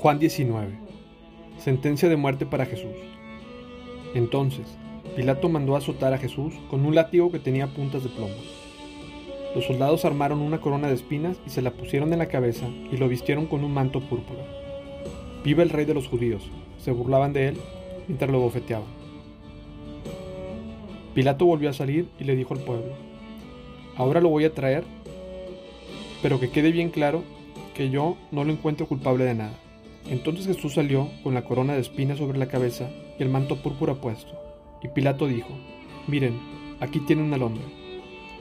Juan 0.00 0.18
19. 0.18 0.78
Sentencia 1.58 2.08
de 2.08 2.16
muerte 2.16 2.46
para 2.46 2.64
Jesús. 2.64 2.96
Entonces, 4.14 4.78
Pilato 5.14 5.50
mandó 5.50 5.76
azotar 5.76 6.14
a 6.14 6.18
Jesús 6.18 6.54
con 6.70 6.86
un 6.86 6.94
látigo 6.94 7.30
que 7.30 7.38
tenía 7.38 7.66
puntas 7.66 8.02
de 8.02 8.08
plomo. 8.08 8.32
Los 9.54 9.66
soldados 9.66 10.06
armaron 10.06 10.40
una 10.40 10.58
corona 10.58 10.88
de 10.88 10.94
espinas 10.94 11.38
y 11.46 11.50
se 11.50 11.60
la 11.60 11.72
pusieron 11.72 12.14
en 12.14 12.20
la 12.20 12.28
cabeza 12.28 12.66
y 12.90 12.96
lo 12.96 13.08
vistieron 13.08 13.44
con 13.44 13.62
un 13.62 13.74
manto 13.74 14.00
púrpura. 14.00 14.40
Viva 15.44 15.62
el 15.62 15.68
rey 15.68 15.84
de 15.84 15.92
los 15.92 16.08
judíos, 16.08 16.50
se 16.78 16.92
burlaban 16.92 17.34
de 17.34 17.48
él 17.48 17.58
mientras 18.08 18.30
lo 18.30 18.40
bofeteaban. 18.40 18.88
Pilato 21.14 21.44
volvió 21.44 21.68
a 21.68 21.74
salir 21.74 22.08
y 22.18 22.24
le 22.24 22.36
dijo 22.36 22.54
al 22.54 22.60
pueblo, 22.60 22.94
ahora 23.96 24.22
lo 24.22 24.30
voy 24.30 24.46
a 24.46 24.54
traer, 24.54 24.82
pero 26.22 26.40
que 26.40 26.48
quede 26.48 26.72
bien 26.72 26.88
claro 26.88 27.22
que 27.74 27.90
yo 27.90 28.16
no 28.30 28.44
lo 28.44 28.52
encuentro 28.54 28.86
culpable 28.86 29.24
de 29.24 29.34
nada. 29.34 29.69
Entonces 30.08 30.46
Jesús 30.46 30.74
salió 30.74 31.08
con 31.22 31.34
la 31.34 31.44
corona 31.44 31.74
de 31.74 31.80
espinas 31.80 32.18
sobre 32.18 32.38
la 32.38 32.48
cabeza 32.48 32.90
y 33.18 33.22
el 33.22 33.28
manto 33.28 33.56
púrpura 33.56 33.94
puesto. 33.94 34.32
Y 34.82 34.88
Pilato 34.88 35.26
dijo, 35.26 35.50
miren, 36.06 36.38
aquí 36.80 37.00
tienen 37.00 37.32
al 37.34 37.42
hombre. 37.42 37.64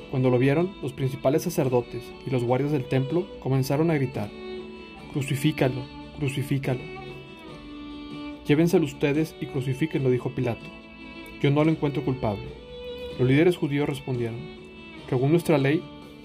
Cuando 0.09 0.29
lo 0.29 0.39
vieron, 0.39 0.71
los 0.81 0.93
principales 0.93 1.43
sacerdotes 1.43 2.03
y 2.25 2.29
los 2.29 2.43
guardias 2.43 2.71
del 2.71 2.85
templo 2.85 3.27
comenzaron 3.41 3.91
a 3.91 3.95
gritar, 3.95 4.29
crucifícalo, 5.13 5.83
crucifícalo. 6.17 6.81
Llévenselo 8.47 8.85
ustedes 8.85 9.35
y 9.39 9.45
crucifíquenlo, 9.45 10.09
dijo 10.09 10.31
Pilato. 10.31 10.65
Yo 11.41 11.51
no 11.51 11.63
lo 11.63 11.69
encuentro 11.69 12.03
culpable. 12.03 12.47
Los 13.19 13.27
líderes 13.27 13.57
judíos 13.57 13.87
respondieron, 13.87 14.39
según 15.07 15.31
nuestra 15.31 15.57
ley, 15.57 15.83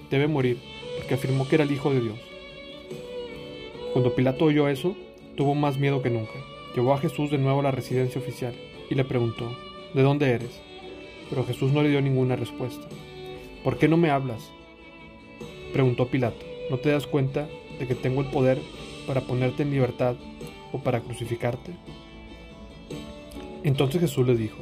debe 0.09 0.27
morir, 0.27 0.57
porque 0.97 1.13
afirmó 1.13 1.47
que 1.47 1.55
era 1.55 1.63
el 1.65 1.71
Hijo 1.71 1.93
de 1.93 2.01
Dios. 2.01 2.19
Cuando 3.93 4.15
Pilato 4.15 4.45
oyó 4.45 4.67
eso, 4.67 4.95
tuvo 5.35 5.55
más 5.55 5.77
miedo 5.77 6.01
que 6.01 6.09
nunca. 6.09 6.33
Llevó 6.75 6.93
a 6.93 6.97
Jesús 6.97 7.31
de 7.31 7.37
nuevo 7.37 7.59
a 7.59 7.63
la 7.63 7.71
residencia 7.71 8.19
oficial 8.19 8.53
y 8.89 8.95
le 8.95 9.05
preguntó, 9.05 9.55
¿de 9.93 10.01
dónde 10.01 10.31
eres? 10.31 10.61
Pero 11.29 11.45
Jesús 11.45 11.71
no 11.71 11.81
le 11.81 11.89
dio 11.89 12.01
ninguna 12.01 12.35
respuesta. 12.35 12.87
¿Por 13.63 13.77
qué 13.77 13.87
no 13.87 13.97
me 13.97 14.09
hablas? 14.09 14.51
Preguntó 15.73 16.07
Pilato, 16.07 16.45
¿no 16.69 16.77
te 16.77 16.89
das 16.89 17.07
cuenta 17.07 17.47
de 17.79 17.87
que 17.87 17.95
tengo 17.95 18.21
el 18.21 18.27
poder 18.27 18.59
para 19.07 19.21
ponerte 19.21 19.63
en 19.63 19.71
libertad 19.71 20.15
o 20.71 20.79
para 20.79 21.01
crucificarte? 21.01 21.71
Entonces 23.63 24.01
Jesús 24.01 24.27
le 24.27 24.35
dijo, 24.35 24.57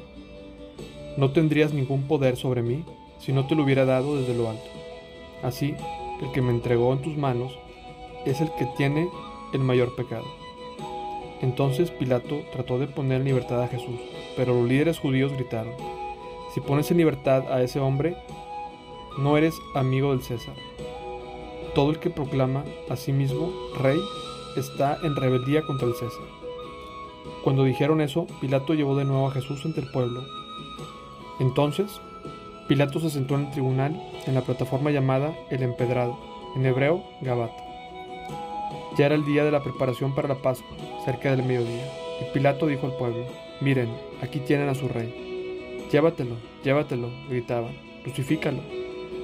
no 1.18 1.32
tendrías 1.32 1.74
ningún 1.74 2.04
poder 2.04 2.38
sobre 2.38 2.62
mí 2.62 2.84
si 3.20 3.34
no 3.34 3.46
te 3.46 3.56
lo 3.56 3.64
hubiera 3.64 3.86
dado 3.86 4.18
desde 4.18 4.36
lo 4.36 4.50
alto. 4.50 4.70
Así, 5.44 5.76
el 6.22 6.32
que 6.32 6.42
me 6.42 6.52
entregó 6.52 6.94
en 6.94 7.02
tus 7.02 7.18
manos 7.18 7.58
es 8.26 8.40
el 8.42 8.50
que 8.58 8.66
tiene 8.78 9.10
el 9.54 9.60
mayor 9.60 9.96
pecado. 9.96 10.43
Entonces 11.44 11.92
Pilato 11.92 12.42
trató 12.54 12.80
de 12.80 12.88
poner 12.88 13.20
en 13.20 13.26
libertad 13.26 13.62
a 13.62 13.68
Jesús, 13.68 14.00
pero 14.38 14.54
los 14.54 14.68
líderes 14.68 14.98
judíos 14.98 15.34
gritaron, 15.34 15.74
si 16.54 16.62
pones 16.62 16.90
en 16.90 16.98
libertad 16.98 17.52
a 17.52 17.62
ese 17.62 17.82
hombre, 17.82 18.16
no 19.18 19.38
eres 19.38 19.54
amigo 19.76 20.12
del 20.12 20.24
César. 20.24 20.56
Todo 21.76 21.92
el 21.92 22.00
que 22.00 22.10
proclama 22.10 22.64
a 22.90 22.96
sí 22.96 23.12
mismo 23.12 23.52
rey 23.78 24.00
está 24.56 24.98
en 25.04 25.18
rebeldía 25.18 25.64
contra 25.64 25.88
el 25.88 25.96
César. 25.96 26.24
Cuando 27.44 27.66
dijeron 27.66 28.00
eso, 28.00 28.26
Pilato 28.40 28.74
llevó 28.74 28.96
de 28.96 29.04
nuevo 29.04 29.28
a 29.28 29.32
Jesús 29.32 29.66
ante 29.66 29.82
el 29.82 29.92
pueblo. 29.92 30.24
Entonces, 31.42 32.00
Pilato 32.70 33.02
se 33.02 33.10
sentó 33.10 33.36
en 33.36 33.48
el 33.48 33.52
tribunal 33.52 34.02
en 34.26 34.34
la 34.34 34.42
plataforma 34.42 34.92
llamada 34.92 35.36
El 35.50 35.62
Empedrado, 35.62 36.18
en 36.56 36.66
hebreo 36.66 37.04
Gabata. 37.22 37.63
Ya 38.98 39.08
era 39.08 39.16
el 39.16 39.26
día 39.26 39.44
de 39.44 39.52
la 39.52 39.64
preparación 39.64 40.14
para 40.14 40.28
la 40.28 40.42
Pascua, 40.42 40.78
cerca 41.06 41.32
del 41.32 41.44
mediodía, 41.44 41.92
y 42.22 42.34
Pilato 42.34 42.68
dijo 42.68 42.86
al 42.86 42.96
pueblo, 42.96 43.26
miren, 43.62 43.90
aquí 44.22 44.40
tienen 44.40 44.70
a 44.70 44.76
su 44.76 44.88
rey. 44.88 45.88
Llévatelo, 45.92 46.36
llévatelo, 46.64 47.10
gritaban, 47.30 47.76
crucifícalo. 48.04 48.60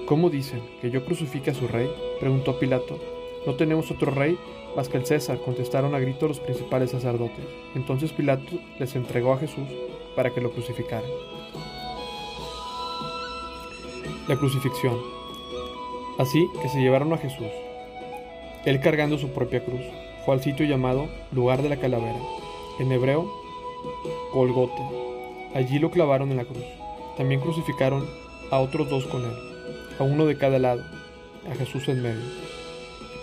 ¿Cómo 0.06 0.30
dicen 0.30 0.62
que 0.82 0.90
yo 0.90 1.06
crucifique 1.06 1.52
a 1.52 1.56
su 1.56 1.68
rey? 1.68 1.90
preguntó 2.20 2.58
Pilato. 2.60 3.00
No 3.46 3.56
tenemos 3.56 3.92
otro 3.92 4.12
rey 4.12 4.38
más 4.76 4.90
que 4.90 4.98
el 4.98 5.06
César, 5.06 5.40
contestaron 5.40 5.96
a 5.96 6.00
grito 6.00 6.28
los 6.28 6.40
principales 6.40 6.92
sacerdotes. 6.92 7.46
Entonces 7.76 8.12
Pilato 8.12 8.60
les 8.80 8.96
entregó 8.96 9.34
a 9.34 9.38
Jesús 9.38 9.68
para 10.16 10.34
que 10.34 10.42
lo 10.42 10.52
crucificaran. 10.52 11.10
La 14.28 14.36
crucifixión. 14.36 14.98
Así 16.18 16.48
que 16.62 16.70
se 16.70 16.82
llevaron 16.82 17.14
a 17.14 17.18
Jesús, 17.18 17.48
él 18.70 18.80
cargando 18.82 19.18
su 19.18 19.30
propia 19.30 19.66
cruz, 19.66 19.82
fue 20.24 20.36
al 20.36 20.44
sitio 20.44 20.64
llamado 20.64 21.10
lugar 21.32 21.64
de 21.64 21.70
la 21.70 21.78
calavera, 21.78 22.20
en 22.80 22.92
hebreo, 22.92 23.28
Golgote. 24.32 24.84
Allí 25.56 25.80
lo 25.80 25.90
clavaron 25.90 26.30
en 26.30 26.38
la 26.38 26.46
cruz. 26.46 26.64
También 27.18 27.42
crucificaron 27.42 28.08
a 28.52 28.60
otros 28.60 28.88
dos 28.88 29.06
con 29.08 29.26
él, 29.26 29.34
a 29.98 30.04
uno 30.04 30.28
de 30.28 30.38
cada 30.38 30.60
lado, 30.60 30.84
a 31.50 31.56
Jesús 31.56 31.90
en 31.90 32.04
medio. 32.04 32.22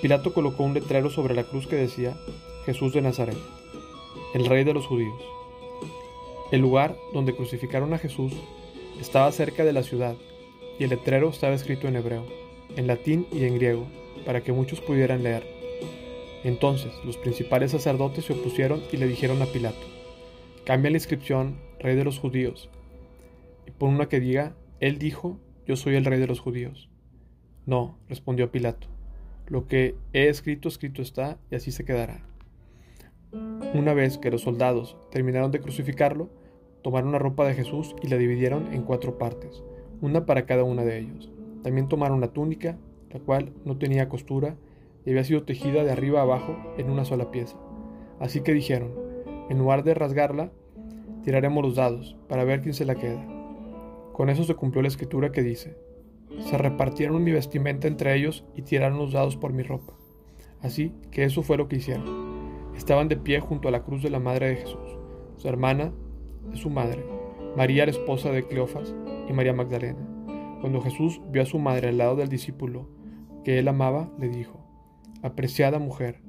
Pilato 0.03 0.35
colocó 0.35 0.65
un 0.65 0.75
letrero 0.75 1.11
sobre 1.11 1.37
la 1.37 1.45
cruz 1.45 1.69
que 1.69 1.77
decía, 1.77 2.17
Jesús 2.65 2.93
de 2.93 3.03
Nazaret, 3.03 3.39
el 4.35 4.47
rey 4.47 4.65
de 4.65 4.75
los 4.75 4.87
judíos. 4.87 5.15
El 6.51 6.61
lugar 6.61 6.97
donde 7.15 7.37
crucificaron 7.37 7.95
a 7.95 7.99
Jesús 7.99 8.33
estaba 9.01 9.31
cerca 9.31 9.65
de 9.65 9.73
la 9.73 9.85
ciudad, 9.85 10.17
y 10.81 10.85
el 10.85 10.91
letrero 10.91 11.29
estaba 11.29 11.55
escrito 11.55 11.87
en 11.87 11.95
hebreo, 11.95 12.25
en 12.77 12.89
latín 12.89 13.29
y 13.31 13.45
en 13.45 13.55
griego, 13.55 13.87
para 14.25 14.43
que 14.43 14.53
muchos 14.53 14.81
pudieran 14.81 15.23
leer. 15.23 15.45
Entonces 16.45 16.93
los 17.05 17.17
principales 17.17 17.73
sacerdotes 17.73 18.25
se 18.25 18.33
opusieron 18.33 18.81
y 18.93 18.97
le 18.97 19.07
dijeron 19.07 19.43
a 19.43 19.47
Pilato, 19.47 19.87
cambia 20.65 20.91
la 20.91 20.97
inscripción 20.97 21.59
Rey 21.81 21.97
de 21.97 22.05
los 22.05 22.19
Judíos, 22.19 22.71
y 23.67 23.73
pon 23.73 23.95
una 23.95 24.09
que 24.09 24.21
diga, 24.21 24.55
Él 24.81 24.99
dijo, 24.99 25.41
yo 25.67 25.77
soy 25.77 25.97
el 25.97 26.05
Rey 26.05 26.21
de 26.21 26.27
los 26.27 26.41
Judíos. 26.41 26.89
No, 27.67 27.99
respondió 28.09 28.53
Pilato, 28.53 28.87
lo 29.49 29.67
que 29.67 29.97
he 30.13 30.29
escrito, 30.29 30.69
escrito 30.69 31.03
está, 31.03 31.39
y 31.51 31.57
así 31.57 31.73
se 31.73 31.85
quedará. 31.85 32.25
Una 33.75 33.93
vez 33.93 34.19
que 34.19 34.31
los 34.31 34.43
soldados 34.43 34.97
terminaron 35.11 35.51
de 35.51 35.61
crucificarlo, 35.61 36.31
tomaron 36.83 37.13
la 37.13 37.19
ropa 37.19 37.47
de 37.47 37.55
Jesús 37.55 37.97
y 38.03 38.09
la 38.09 38.17
dividieron 38.17 38.73
en 38.73 38.83
cuatro 38.83 39.19
partes, 39.19 39.63
una 40.01 40.25
para 40.25 40.47
cada 40.47 40.63
una 40.63 40.85
de 40.85 41.01
ellos. 41.01 41.33
También 41.63 41.89
tomaron 41.89 42.21
la 42.21 42.33
túnica, 42.33 42.79
la 43.11 43.21
cual 43.21 43.53
no 43.65 43.79
tenía 43.79 44.09
costura 44.09 44.57
y 45.05 45.11
había 45.11 45.25
sido 45.25 45.45
tejida 45.45 45.85
de 45.85 45.93
arriba 45.93 46.23
abajo 46.23 46.57
en 46.79 46.91
una 46.91 47.05
sola 47.05 47.31
pieza. 47.31 47.57
Así 48.19 48.41
que 48.41 48.53
dijeron, 48.53 48.93
en 49.49 49.59
lugar 49.59 49.85
de 49.85 49.95
rasgarla, 49.95 50.51
tiraremos 51.23 51.65
los 51.65 51.77
dados 51.77 52.17
para 52.29 52.45
ver 52.45 52.63
quién 52.63 52.75
se 52.75 52.85
la 52.85 52.97
queda. 52.97 53.25
Con 54.13 54.31
eso 54.31 54.45
se 54.45 54.55
cumplió 54.55 54.83
la 54.83 54.89
escritura 54.89 55.31
que 55.31 55.43
dice, 55.43 55.77
se 56.41 56.59
repartieron 56.59 57.23
mi 57.23 57.33
vestimenta 57.33 57.89
entre 57.89 58.15
ellos 58.15 58.45
y 58.55 58.63
tiraron 58.63 58.99
los 58.99 59.13
dados 59.13 59.37
por 59.37 59.53
mi 59.53 59.63
ropa. 59.63 59.95
Así 60.61 60.93
que 61.11 61.25
eso 61.25 61.43
fue 61.43 61.57
lo 61.57 61.69
que 61.69 61.77
hicieron. 61.77 62.27
Estaban 62.77 63.09
de 63.09 63.17
pie 63.17 63.41
junto 63.41 63.69
a 63.69 63.71
la 63.71 63.83
cruz 63.83 64.03
de 64.03 64.11
la 64.11 64.21
madre 64.21 64.49
de 64.49 64.57
Jesús, 64.57 64.99
su 65.37 65.49
hermana 65.49 65.93
de 66.51 66.57
su 66.57 66.71
madre, 66.71 67.05
María 67.57 67.85
la 67.85 67.91
esposa 67.93 68.31
de 68.31 68.43
Cleofas 68.43 68.95
y 69.29 69.33
María 69.33 69.53
Magdalena. 69.53 69.99
Cuando 70.61 70.81
Jesús 70.81 71.21
vio 71.31 71.43
a 71.43 71.47
su 71.47 71.59
madre 71.59 71.89
al 71.89 71.99
lado 71.99 72.17
del 72.17 72.29
discípulo 72.29 72.89
que 73.47 73.61
él 73.61 73.69
amaba, 73.69 74.09
le 74.19 74.29
dijo, 74.29 74.59
Apreciada 75.23 75.79
mujer, 75.79 76.21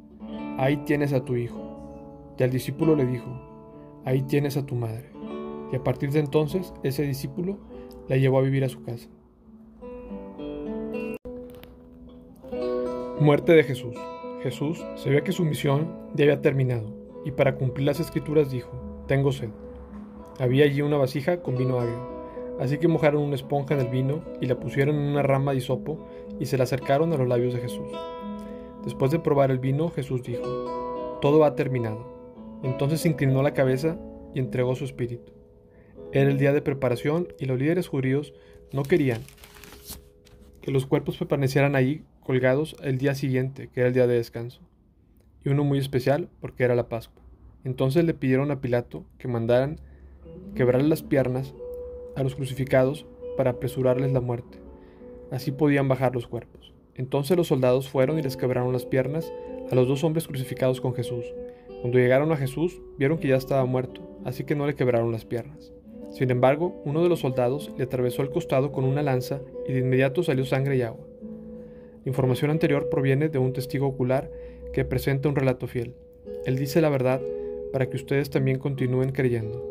ahí 0.59 0.77
tienes 0.85 1.13
a 1.13 1.25
tu 1.25 1.35
hijo. 1.35 2.35
Y 2.37 2.43
al 2.43 2.51
discípulo 2.51 2.95
le 2.95 3.07
dijo, 3.07 3.25
ahí 4.05 4.21
tienes 4.21 4.55
a 4.55 4.67
tu 4.67 4.75
madre. 4.75 5.09
Y 5.73 5.77
a 5.77 5.83
partir 5.83 6.11
de 6.11 6.19
entonces 6.19 6.75
ese 6.83 7.01
discípulo 7.01 7.57
la 8.07 8.17
llevó 8.17 8.37
a 8.37 8.43
vivir 8.43 8.63
a 8.63 8.69
su 8.69 8.83
casa. 8.83 9.09
Muerte 13.19 13.53
de 13.53 13.63
Jesús. 13.63 13.95
Jesús 14.43 14.85
se 14.95 15.09
ve 15.09 15.23
que 15.23 15.31
su 15.31 15.43
misión 15.43 15.91
ya 16.13 16.25
había 16.25 16.43
terminado, 16.43 16.93
y 17.25 17.31
para 17.31 17.55
cumplir 17.55 17.87
las 17.87 17.99
escrituras 17.99 18.51
dijo, 18.51 18.69
tengo 19.07 19.31
sed. 19.31 19.49
Había 20.37 20.65
allí 20.65 20.83
una 20.83 20.97
vasija 20.97 21.41
con 21.41 21.57
vino 21.57 21.79
agrio. 21.79 22.16
Así 22.59 22.77
que 22.77 22.87
mojaron 22.87 23.21
una 23.21 23.35
esponja 23.35 23.75
en 23.75 23.81
el 23.81 23.87
vino 23.87 24.23
y 24.41 24.47
la 24.47 24.59
pusieron 24.59 24.95
en 24.95 25.03
una 25.03 25.21
rama 25.21 25.51
de 25.51 25.57
hisopo 25.57 26.07
y 26.39 26.45
se 26.47 26.57
la 26.57 26.63
acercaron 26.63 27.13
a 27.13 27.17
los 27.17 27.27
labios 27.27 27.53
de 27.53 27.61
Jesús. 27.61 27.91
Después 28.83 29.11
de 29.11 29.19
probar 29.19 29.51
el 29.51 29.59
vino, 29.59 29.89
Jesús 29.89 30.23
dijo, 30.23 31.17
Todo 31.21 31.43
ha 31.43 31.55
terminado. 31.55 32.59
Entonces 32.63 33.05
inclinó 33.05 33.43
la 33.43 33.53
cabeza 33.53 33.99
y 34.33 34.39
entregó 34.39 34.75
su 34.75 34.85
espíritu. 34.85 35.33
Era 36.11 36.29
el 36.29 36.37
día 36.37 36.53
de 36.53 36.61
preparación 36.61 37.27
y 37.39 37.45
los 37.45 37.59
líderes 37.59 37.87
judíos 37.87 38.33
no 38.71 38.83
querían 38.83 39.21
que 40.61 40.71
los 40.71 40.85
cuerpos 40.85 41.17
permanecieran 41.17 41.75
ahí 41.75 42.03
colgados 42.21 42.75
el 42.83 42.97
día 42.97 43.15
siguiente, 43.15 43.69
que 43.69 43.79
era 43.79 43.87
el 43.87 43.93
día 43.93 44.05
de 44.05 44.15
descanso, 44.15 44.59
y 45.45 45.49
uno 45.49 45.63
muy 45.63 45.79
especial 45.79 46.27
porque 46.41 46.65
era 46.65 46.75
la 46.75 46.89
Pascua. 46.89 47.23
Entonces 47.63 48.03
le 48.03 48.13
pidieron 48.13 48.51
a 48.51 48.59
Pilato 48.59 49.05
que 49.17 49.29
mandaran 49.29 49.79
quebrar 50.55 50.81
las 50.81 51.03
piernas 51.03 51.53
a 52.17 52.23
los 52.23 52.35
crucificados 52.35 53.05
para 53.37 53.51
apresurarles 53.51 54.11
la 54.11 54.21
muerte. 54.21 54.57
Así 55.31 55.51
podían 55.51 55.87
bajar 55.87 56.15
los 56.15 56.27
cuerpos. 56.27 56.73
Entonces 56.95 57.37
los 57.37 57.47
soldados 57.47 57.87
fueron 57.89 58.17
y 58.17 58.23
les 58.23 58.35
quebraron 58.35 58.73
las 58.73 58.85
piernas 58.85 59.31
a 59.71 59.75
los 59.75 59.87
dos 59.87 60.03
hombres 60.03 60.27
crucificados 60.27 60.81
con 60.81 60.93
Jesús, 60.93 61.25
Cuando 61.81 61.99
llegaron 61.99 62.31
a 62.31 62.37
Jesús, 62.37 62.81
vieron 62.97 63.19
que 63.19 63.27
ya 63.27 63.35
estaba 63.35 63.63
muerto, 63.65 64.01
así 64.25 64.43
que 64.45 64.55
no 64.55 64.65
le 64.65 64.73
quebraron 64.73 65.11
las 65.11 65.25
piernas. 65.25 65.71
Sin 66.09 66.31
embargo, 66.31 66.81
uno 66.85 67.03
de 67.03 67.09
los 67.09 67.19
soldados 67.19 67.71
le 67.77 67.83
atravesó 67.83 68.23
el 68.23 68.31
costado 68.31 68.71
con 68.71 68.83
una 68.83 69.03
lanza 69.03 69.41
y 69.67 69.73
de 69.73 69.79
inmediato 69.79 70.23
salió 70.23 70.43
sangre 70.43 70.77
y 70.77 70.81
agua. 70.81 71.05
Información 72.05 72.49
anterior 72.49 72.89
proviene 72.89 73.29
de 73.29 73.37
un 73.37 73.53
testigo 73.53 73.85
ocular 73.85 74.31
que 74.73 74.85
presenta 74.85 75.29
un 75.29 75.35
relato 75.35 75.67
fiel. 75.67 75.93
Él 76.45 76.57
dice 76.57 76.81
la 76.81 76.89
verdad 76.89 77.21
para 77.71 77.89
que 77.91 77.97
ustedes 77.97 78.31
también 78.31 78.57
continúen 78.57 79.11
creyendo. 79.11 79.63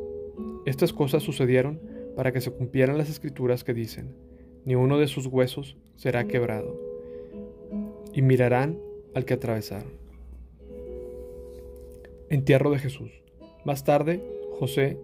Estas 0.64 0.92
cosas 0.92 1.24
sucedieron 1.24 1.80
para 2.16 2.32
que 2.32 2.40
se 2.40 2.50
cumplieran 2.50 2.98
las 2.98 3.10
escrituras 3.10 3.62
que 3.62 3.74
dicen, 3.74 4.16
ni 4.64 4.74
uno 4.74 4.98
de 4.98 5.06
sus 5.06 5.26
huesos 5.26 5.76
será 5.94 6.26
quebrado. 6.26 6.80
Y 8.12 8.22
mirarán 8.22 8.78
al 9.14 9.26
que 9.26 9.34
atravesaron. 9.34 9.92
Entierro 12.30 12.70
de 12.70 12.78
Jesús. 12.78 13.10
Más 13.64 13.84
tarde, 13.84 14.22
José 14.58 14.98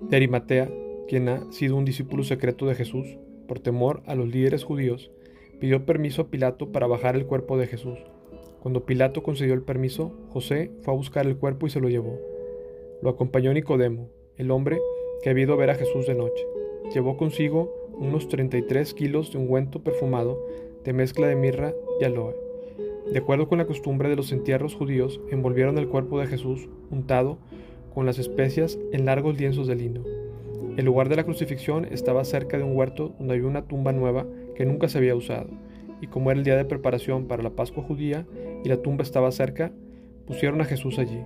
de 0.00 0.16
Arimatea, 0.16 0.70
quien 1.06 1.28
ha 1.28 1.52
sido 1.52 1.76
un 1.76 1.84
discípulo 1.84 2.24
secreto 2.24 2.66
de 2.66 2.74
Jesús, 2.74 3.18
por 3.46 3.60
temor 3.60 4.02
a 4.06 4.14
los 4.14 4.28
líderes 4.28 4.64
judíos, 4.64 5.10
pidió 5.60 5.84
permiso 5.84 6.22
a 6.22 6.28
Pilato 6.28 6.72
para 6.72 6.86
bajar 6.86 7.14
el 7.14 7.26
cuerpo 7.26 7.58
de 7.58 7.66
Jesús. 7.66 7.98
Cuando 8.60 8.86
Pilato 8.86 9.22
concedió 9.22 9.54
el 9.54 9.62
permiso, 9.62 10.12
José 10.30 10.70
fue 10.80 10.94
a 10.94 10.96
buscar 10.96 11.26
el 11.26 11.36
cuerpo 11.36 11.66
y 11.66 11.70
se 11.70 11.80
lo 11.80 11.88
llevó. 11.88 12.18
Lo 13.02 13.10
acompañó 13.10 13.52
Nicodemo, 13.52 14.10
el 14.36 14.50
hombre 14.50 14.78
que 15.22 15.30
había 15.30 15.44
ido 15.44 15.56
ver 15.56 15.70
a 15.70 15.74
Jesús 15.74 16.06
de 16.06 16.14
noche. 16.14 16.44
Llevó 16.94 17.16
consigo 17.16 17.72
unos 17.98 18.28
33 18.28 18.94
kilos 18.94 19.32
de 19.32 19.38
ungüento 19.38 19.82
perfumado 19.82 20.38
de 20.84 20.92
mezcla 20.92 21.26
de 21.26 21.36
mirra 21.36 21.74
y 22.00 22.04
aloe. 22.04 22.34
De 23.12 23.18
acuerdo 23.18 23.48
con 23.48 23.58
la 23.58 23.66
costumbre 23.66 24.08
de 24.08 24.16
los 24.16 24.32
entierros 24.32 24.74
judíos, 24.74 25.20
envolvieron 25.30 25.78
el 25.78 25.88
cuerpo 25.88 26.20
de 26.20 26.26
Jesús 26.26 26.68
untado 26.90 27.38
con 27.94 28.06
las 28.06 28.18
especias 28.18 28.78
en 28.92 29.06
largos 29.06 29.38
lienzos 29.38 29.66
de 29.66 29.76
lino. 29.76 30.04
El 30.76 30.84
lugar 30.84 31.08
de 31.08 31.16
la 31.16 31.24
crucifixión 31.24 31.86
estaba 31.86 32.24
cerca 32.24 32.56
de 32.56 32.64
un 32.64 32.76
huerto 32.76 33.14
donde 33.18 33.34
había 33.34 33.48
una 33.48 33.66
tumba 33.66 33.92
nueva 33.92 34.26
que 34.54 34.64
nunca 34.64 34.88
se 34.88 34.98
había 34.98 35.16
usado, 35.16 35.48
y 36.00 36.06
como 36.06 36.30
era 36.30 36.38
el 36.38 36.44
día 36.44 36.56
de 36.56 36.64
preparación 36.64 37.26
para 37.26 37.42
la 37.42 37.50
Pascua 37.50 37.82
judía 37.82 38.26
y 38.62 38.68
la 38.68 38.76
tumba 38.76 39.02
estaba 39.02 39.32
cerca, 39.32 39.72
pusieron 40.26 40.60
a 40.60 40.64
Jesús 40.64 40.98
allí. 40.98 41.18